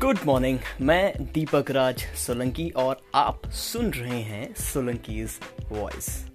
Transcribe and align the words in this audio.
Good 0.00 0.18
morning 0.26 0.58
मैं 0.80 1.32
दीपक 1.32 1.70
राज 1.70 2.00
सोलंकी 2.00 2.70
और 2.70 3.00
आप 3.14 3.50
सुन 3.50 3.90
रहे 3.90 4.22
हैं 4.22 4.54
सोलंकी 4.54 5.24
वॉइस। 5.68 6.26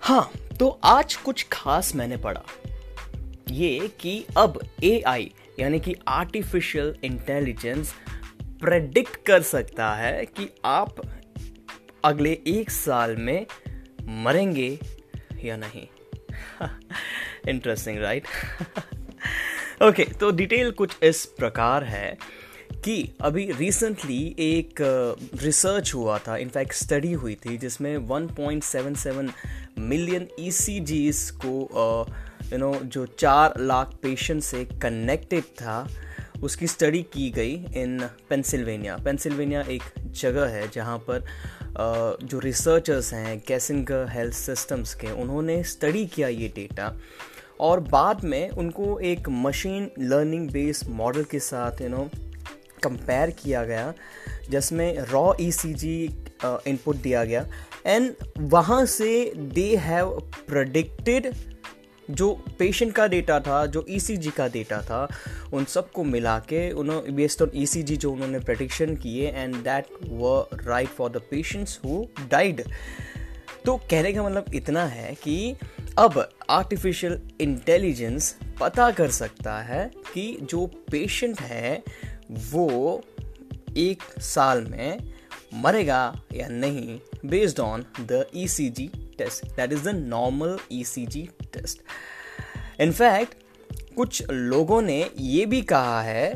हाँ 0.00 0.30
तो 0.60 0.80
आज 0.84 1.14
कुछ 1.14 1.46
खास 1.52 1.94
मैंने 1.94 2.16
पढ़ा। 2.16 2.42
ये 3.50 3.90
कि 4.00 4.24
अब 4.36 4.60
एआई 4.84 5.32
यानी 5.60 5.80
कि 5.80 5.96
आर्टिफिशियल 6.08 6.96
इंटेलिजेंस 7.04 7.94
प्रेडिक्ट 8.42 9.16
कर 9.26 9.42
सकता 9.42 9.94
है 9.94 10.24
कि 10.24 10.54
आप 10.64 10.94
अगले 12.04 12.40
एक 12.46 12.70
साल 12.70 13.16
में 13.16 13.46
मरेंगे 14.02 14.78
या 15.44 15.56
नहीं। 15.56 15.86
इंटरेस्टिंग 17.48 17.98
राइट 17.98 18.26
ओके 19.82 20.04
तो 20.20 20.30
डिटेल 20.30 20.70
कुछ 20.70 20.96
इस 21.02 21.24
प्रकार 21.38 21.84
है 21.84 22.16
कि 22.84 22.96
अभी 23.20 23.44
रिसेंटली 23.52 24.22
एक 24.38 24.80
रिसर्च 25.42 25.88
uh, 25.88 25.94
हुआ 25.94 26.18
था 26.18 26.36
इनफैक्ट 26.36 26.72
स्टडी 26.72 27.12
हुई 27.12 27.34
थी 27.34 27.56
जिसमें 27.58 27.96
1.77 27.98 29.30
मिलियन 29.78 30.28
ई 30.40 30.50
को 31.42 31.54
यू 32.44 32.50
uh, 32.50 32.60
नो 32.60 32.74
जो 32.74 33.06
चार 33.18 33.60
लाख 33.60 33.94
पेशेंट 34.02 34.42
से 34.42 34.64
कनेक्टेड 34.82 35.44
था 35.60 35.86
उसकी 36.42 36.66
स्टडी 36.66 37.02
की 37.02 37.30
गई 37.30 37.54
इन 37.76 37.98
पेंसिल्वेनिया 38.30 38.96
पेंसिल्वेनिया 38.96 39.60
एक 39.68 39.82
जगह 40.14 40.46
है 40.46 40.68
जहाँ 40.68 40.98
पर 41.10 41.24
जो 42.22 42.38
रिसर्चर्स 42.38 43.12
हैं 43.14 43.38
कैसिंग 43.40 43.90
हेल्थ 44.10 44.34
सिस्टम्स 44.34 44.94
के 44.94 45.10
उन्होंने 45.22 45.62
स्टडी 45.64 46.06
किया 46.06 46.28
ये 46.28 46.52
डेटा 46.54 46.94
और 47.60 47.80
बाद 47.90 48.24
में 48.24 48.50
उनको 48.50 48.98
एक 49.00 49.28
मशीन 49.28 49.90
लर्निंग 50.00 50.48
बेस्ड 50.50 50.88
मॉडल 50.92 51.24
के 51.30 51.38
साथ 51.40 51.80
यू 51.82 51.88
नो 51.88 52.08
कंपेयर 52.84 53.30
किया 53.42 53.64
गया, 53.64 53.92
जिसमें 54.50 54.98
रॉ 55.10 55.32
ई 55.40 55.50
सी 55.52 55.72
जी 55.74 55.94
इनपुट 56.44 56.96
दिया 56.96 57.24
गया। 57.24 57.46
एंड 57.86 58.14
वहाँ 58.50 58.84
से 58.86 59.32
दे 59.36 59.74
हैव 59.76 60.18
प्रडिक्टेड 60.48 61.32
जो 62.08 62.30
पेशेंट 62.58 62.92
का 62.94 63.06
डेटा 63.06 63.38
था, 63.40 63.64
जो 63.66 63.84
ईसीजी 63.88 64.28
e 64.28 64.34
का 64.34 64.46
डेटा 64.48 64.80
था, 64.82 65.08
उन 65.52 65.64
सबको 65.64 66.04
मिला 66.04 66.38
के 66.48 66.70
उन्होंने 66.72 67.12
बेस्ड 67.12 67.42
ऑन 67.42 67.50
ईसीजी 67.54 67.96
जो 67.96 68.12
उन्होंने 68.12 68.38
प्रडिक्शन 68.40 68.94
किए 68.96 69.30
and 69.30 69.54
that 69.64 69.86
were 70.12 70.46
right 70.54 70.88
for 70.88 71.10
the 71.10 71.20
patients 71.30 71.78
who 71.84 72.04
died 72.30 72.62
तो 73.64 73.76
कहने 73.90 74.12
का 74.12 74.22
मतलब 74.22 74.54
इतना 74.54 74.84
है 74.86 75.14
कि 75.14 75.56
अब 75.98 76.28
आर्टिफिशियल 76.50 77.18
इंटेलिजेंस 77.40 78.34
पता 78.60 78.90
कर 78.90 79.10
सकता 79.10 79.56
है 79.62 79.90
कि 80.12 80.26
जो 80.42 80.66
पेशेंट 80.90 81.40
है 81.40 81.82
वो 82.52 82.68
एक 83.76 84.02
साल 84.22 84.64
में 84.70 84.98
मरेगा 85.54 86.00
या 86.34 86.48
नहीं 86.48 86.98
based 87.26 87.60
on 87.60 87.84
the 88.02 88.24
ECG 88.36 88.90
test 89.18 89.44
that 89.56 89.72
is 89.72 89.84
the 89.84 89.94
normal 89.96 90.56
ECG 90.72 91.28
test 91.52 91.82
in fact 92.80 93.34
कुछ 93.96 94.22
लोगों 94.30 94.80
ने 94.82 95.04
ये 95.18 95.44
भी 95.46 95.62
कहा 95.66 96.00
है 96.02 96.34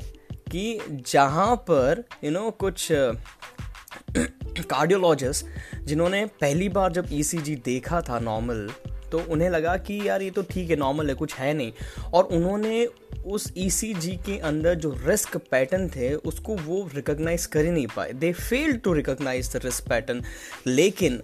कि 0.51 0.79
जहाँ 1.07 1.55
पर 1.69 2.05
यू 2.25 2.31
you 2.31 2.39
नो 2.39 2.41
know, 2.41 2.59
कुछ 2.59 2.89
कार्डियोलॉजिस्ट 4.71 5.85
जिन्होंने 5.85 6.25
पहली 6.41 6.69
बार 6.71 6.93
जब 6.93 7.09
ईसीजी 7.13 7.57
e 7.57 7.65
देखा 7.65 8.01
था 8.01 8.19
नॉर्मल 8.21 8.69
तो 9.13 9.19
उन्हें 9.31 9.49
लगा 9.51 9.77
कि 9.79 10.01
यार 10.09 10.23
ये 10.23 10.31
तो 10.31 10.43
ठीक 10.51 10.71
है 10.71 10.77
नॉर्मल 10.77 11.09
है, 11.09 11.15
कुछ 11.15 11.35
है 11.35 11.53
नहीं। 11.55 11.73
और 12.15 12.25
उन्होंने 12.27 12.87
उस 13.27 13.53
ईसीजी 13.57 14.13
e 14.13 14.25
के 14.27 14.39
अंदर 14.41 14.75
जो 14.75 14.91
रिस्क 15.07 15.37
पैटर्न 15.51 15.89
थे, 15.89 16.13
उसको 16.15 16.57
वो 16.59 16.89
रिकॉग्नाइज 16.95 17.47
कर 17.47 17.65
ही 17.65 17.71
नहीं 17.71 17.87
पाए। 17.97 18.13
They 18.15 18.33
fail 18.33 18.77
to 18.77 18.93
recognise 18.93 19.53
the 19.53 19.61
risk 19.65 19.89
pattern 19.89 20.23
लेकिन 20.67 21.23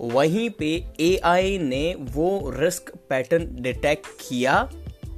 वहीं 0.00 0.48
पे 0.50 0.72
एआई 1.00 1.58
ने 1.58 1.94
वो 2.12 2.28
रिस्क 2.56 2.92
पैटर्न 3.08 3.48
डिटेक्ट 3.62 4.06
किया 4.20 4.58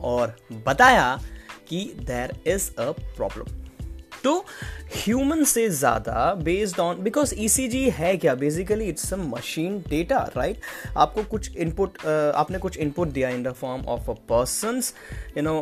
और 0.01 0.37
बताया 0.67 1.19
कि 1.69 1.85
देर 2.03 2.39
इज़ 2.47 2.71
अ 2.73 2.91
प्रॉब्लम 3.17 3.60
तो 4.25 4.35
ह्यूमन 4.95 5.45
से 5.45 5.69
ज़्यादा 5.71 6.33
बेस्ड 6.45 6.79
ऑन 6.81 7.03
बिकॉज़ 7.03 7.35
ईसीजी 7.39 7.89
है 7.91 8.17
क्या? 8.17 8.35
Basically 8.35 8.85
it's 8.85 9.13
a 9.13 9.17
machine 9.17 9.79
data 9.89 10.19
right 10.37 10.61
आपको 10.97 11.23
कुछ 11.25 11.57
इनपुट 11.57 11.99
uh, 11.99 12.07
आपने 12.07 12.59
कुछ 12.59 12.77
इनपुट 12.79 13.09
दिया 13.09 13.29
in 13.29 13.43
the 13.43 13.53
form 13.53 13.85
of 13.87 14.11
a 14.11 14.15
person 14.29 14.83
you 15.37 15.43
know 15.43 15.61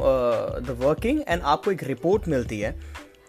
the 0.61 0.77
working 0.81 1.21
and 1.29 1.43
आपको 1.43 1.73
एक 1.73 1.83
रिपोर्ट 1.85 2.29
मिलती 2.29 2.61
है। 2.61 2.79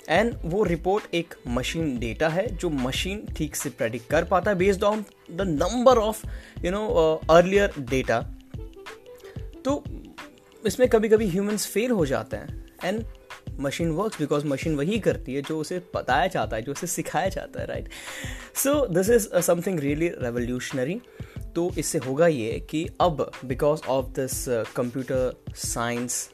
एंड 0.09 0.33
वो 0.45 0.63
रिपोर्ट 0.63 1.13
एक 1.15 1.33
मशीन 1.47 1.97
डेटा 1.99 2.29
है 2.29 2.47
जो 2.55 2.69
मशीन 2.69 3.25
ठीक 3.37 3.55
से 3.55 3.69
प्रेडिक्ट 3.69 4.09
कर 4.09 4.23
पाता 4.25 4.51
है 4.51 4.57
based 4.57 4.83
on 4.83 5.03
the 5.31 5.41
number 5.41 5.97
of 5.97 6.25
you 6.65 6.71
know 6.71 6.87
earlier 7.29 7.73
data 7.79 8.19
तो 9.65 9.83
इसमें 10.63 10.87
कभी 10.89 11.09
कभी 11.09 11.29
ह्यूमंस 11.29 11.67
फेल 11.67 11.91
हो 11.91 12.05
जाते 12.05 12.37
हैं। 12.37 12.65
And 12.83 13.03
machine 13.59 13.91
work 13.91 14.19
because 14.19 14.45
machine 14.45 14.75
वही 14.75 14.99
करती 14.99 15.33
है 15.33 15.41
जो 15.41 15.59
उसे 15.59 15.81
बताया 15.95 16.27
जाता 16.27 16.55
है, 16.55 16.61
जो 16.61 16.71
उसे 16.71 16.87
सिखाया 16.87 17.29
जाता 17.29 17.61
है 17.61 17.65
right 17.65 17.89
so 18.55 18.73
this 18.87 19.09
is 19.09 19.27
something 19.41 19.79
really 19.79 20.07
revolutionary 20.07 20.99
तो 21.55 21.71
इससे 21.77 21.97
होगा 21.97 22.27
ये 22.27 22.59
कि 22.69 22.87
अब 23.01 23.31
because 23.45 23.81
of 23.89 24.05
this 24.15 24.45
computer 24.75 25.53
science 25.55 26.29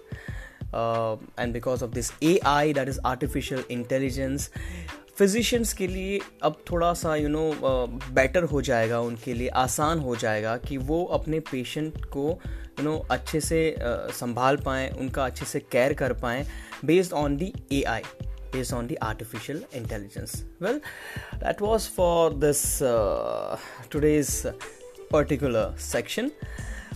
and 1.40 1.54
because 1.54 1.84
of 1.84 1.92
this 1.92 2.12
A 2.24 2.38
I 2.46 2.74
that 2.74 2.90
is 2.90 3.00
artificial 3.06 3.64
intelligence 3.72 4.50
physicians 5.18 5.74
के 5.74 5.88
लिए 5.88 6.20
अब 6.44 6.58
थोड़ा 6.72 6.94
सा 6.94 7.16
यू 7.16 7.30
नो 7.30 7.52
बेटर 8.14 8.44
हो 8.44 8.62
जाएगा 8.62 9.00
उनके 9.00 9.34
लिए 9.34 9.48
आसान 9.64 10.00
हो 10.00 10.16
जाएगा 10.16 10.58
कि 10.58 10.78
वो 10.78 11.04
अपने 11.20 11.40
पेशेंट 11.52 12.06
को 12.06 12.28
यू 12.80 12.84
नो 12.84 12.98
अच्छे 13.12 13.40
से 13.42 13.60
uh, 13.80 14.14
संभाल 14.14 14.58
पाएँ 14.58 14.90
उनका 14.90 15.26
अच्छे 15.26 15.46
से 15.46 15.60
केयर 15.60 15.94
कर 15.94 16.14
पाएँ 16.14 16.46
based 16.86 17.14
on 17.14 17.38
the 17.38 17.54
A 17.72 17.84
I 17.84 18.02
on 18.56 18.88
the 18.88 18.98
artificial 19.02 19.58
intelligence. 19.74 20.46
Well 20.60 20.80
that 21.40 21.60
was 21.60 21.88
for 21.88 22.30
this 22.32 22.82
uh, 22.82 23.58
today's 23.90 24.46
particular 25.10 25.74
section. 25.78 26.32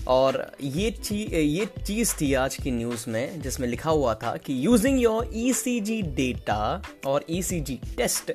और 0.08 0.52
ये 0.62 0.92
चीज़ 0.92 1.36
ये 1.36 1.66
चीज़ 1.86 2.14
थी 2.22 2.34
आज 2.34 2.56
की 2.56 2.72
न्यूज़ 2.72 3.10
में, 3.10 3.42
जिसमें 3.42 3.68
लिखा 3.68 3.90
हुआ 3.90 4.14
था 4.14 4.36
कि 4.38 4.66
using 4.66 5.02
your 5.02 5.30
E 5.34 5.54
C 5.54 5.80
G 5.80 6.02
data 6.02 6.82
और 7.06 7.26
E 7.30 7.42
C 7.44 7.60
G 7.62 7.80
test 7.98 8.32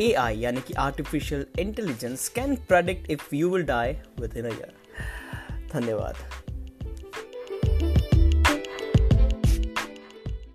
A 0.00 0.12
I 0.12 0.38
यानी 0.38 0.60
कि 0.60 0.74
artificial 0.74 1.46
intelligence 1.58 2.28
can 2.28 2.56
predict 2.56 3.10
if 3.10 3.34
you 3.34 3.50
will 3.50 3.62
die 3.62 3.92
within 4.36 4.44
a 4.44 4.54
year 4.54 4.72
धन्यवाद। 5.72 6.47